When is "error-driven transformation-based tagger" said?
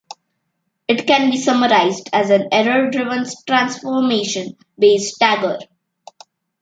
2.51-5.59